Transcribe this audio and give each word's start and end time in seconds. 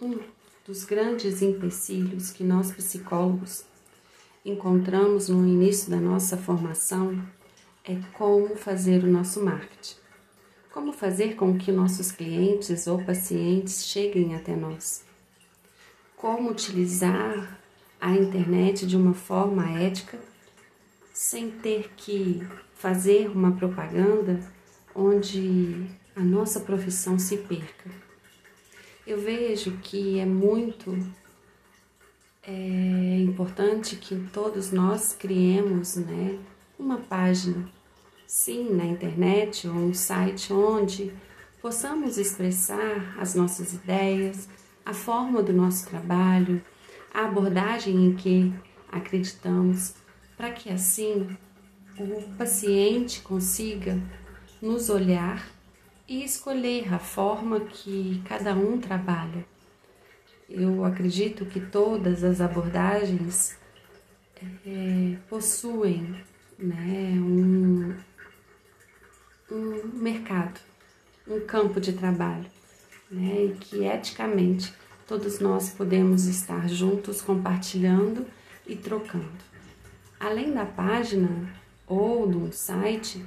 Um 0.00 0.18
dos 0.66 0.84
grandes 0.84 1.40
empecilhos 1.40 2.32
que 2.32 2.42
nós 2.42 2.72
psicólogos 2.72 3.64
encontramos 4.44 5.28
no 5.28 5.46
início 5.46 5.88
da 5.88 5.98
nossa 5.98 6.36
formação 6.36 7.24
é 7.84 7.96
como 8.12 8.56
fazer 8.56 9.04
o 9.04 9.06
nosso 9.06 9.44
marketing. 9.44 9.94
Como 10.72 10.92
fazer 10.92 11.36
com 11.36 11.56
que 11.56 11.70
nossos 11.70 12.10
clientes 12.10 12.88
ou 12.88 13.04
pacientes 13.04 13.86
cheguem 13.86 14.34
até 14.34 14.56
nós. 14.56 15.04
Como 16.16 16.50
utilizar 16.50 17.60
a 18.00 18.12
internet 18.12 18.86
de 18.86 18.96
uma 18.96 19.14
forma 19.14 19.78
ética 19.78 20.18
sem 21.12 21.52
ter 21.52 21.92
que 21.96 22.42
fazer 22.74 23.28
uma 23.28 23.52
propaganda 23.52 24.40
onde 24.92 25.86
a 26.16 26.20
nossa 26.20 26.58
profissão 26.58 27.16
se 27.16 27.36
perca. 27.36 28.03
Eu 29.06 29.20
vejo 29.20 29.72
que 29.82 30.18
é 30.18 30.24
muito 30.24 30.96
é 32.46 33.18
importante 33.20 33.96
que 33.96 34.16
todos 34.32 34.70
nós 34.70 35.14
criemos 35.18 35.96
né, 35.96 36.38
uma 36.78 36.98
página, 36.98 37.68
sim, 38.26 38.70
na 38.70 38.84
internet 38.84 39.66
ou 39.66 39.74
um 39.74 39.94
site 39.94 40.52
onde 40.52 41.12
possamos 41.62 42.18
expressar 42.18 43.16
as 43.18 43.34
nossas 43.34 43.72
ideias, 43.72 44.48
a 44.84 44.92
forma 44.92 45.42
do 45.42 45.52
nosso 45.52 45.88
trabalho, 45.88 46.62
a 47.12 47.24
abordagem 47.24 48.06
em 48.06 48.14
que 48.14 48.52
acreditamos, 48.92 49.94
para 50.36 50.50
que 50.50 50.70
assim 50.70 51.34
o 51.98 52.22
paciente 52.36 53.22
consiga 53.22 53.98
nos 54.60 54.90
olhar 54.90 55.46
e 56.06 56.22
escolher 56.24 56.92
a 56.92 56.98
forma 56.98 57.60
que 57.60 58.22
cada 58.26 58.54
um 58.54 58.78
trabalha. 58.78 59.44
Eu 60.48 60.84
acredito 60.84 61.46
que 61.46 61.58
todas 61.58 62.22
as 62.22 62.40
abordagens 62.40 63.56
é, 64.66 65.16
possuem 65.28 66.22
né, 66.58 67.14
um, 67.16 67.96
um 69.50 69.88
mercado, 69.94 70.60
um 71.26 71.40
campo 71.40 71.80
de 71.80 71.94
trabalho, 71.94 72.46
né, 73.10 73.46
e 73.46 73.56
que 73.58 73.84
eticamente 73.84 74.74
todos 75.06 75.40
nós 75.40 75.70
podemos 75.70 76.26
estar 76.26 76.68
juntos 76.68 77.22
compartilhando 77.22 78.26
e 78.66 78.76
trocando. 78.76 79.44
Além 80.20 80.52
da 80.52 80.66
página 80.66 81.28
ou 81.86 82.28
um 82.28 82.52
site, 82.52 83.24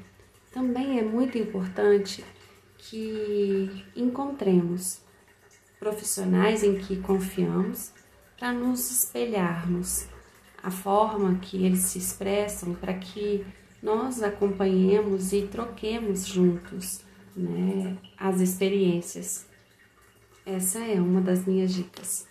também 0.52 1.00
é 1.00 1.03
muito 1.03 1.38
importante 1.38 2.23
que 2.89 3.85
encontremos 3.95 5.02
profissionais 5.80 6.63
em 6.63 6.75
que 6.75 6.97
confiamos 6.97 7.91
para 8.38 8.52
nos 8.53 8.91
espelharmos, 8.91 10.07
a 10.61 10.71
forma 10.71 11.39
que 11.39 11.63
eles 11.65 11.80
se 11.80 11.97
expressam 11.97 12.73
para 12.73 12.93
que 12.93 13.45
nós 13.81 14.21
acompanhemos 14.23 15.33
e 15.33 15.43
troquemos 15.43 16.25
juntos 16.25 17.02
né, 17.35 17.97
as 18.17 18.41
experiências. 18.41 19.45
Essa 20.45 20.80
é 20.80 20.99
uma 20.99 21.21
das 21.21 21.45
minhas 21.45 21.73
dicas. 21.73 22.27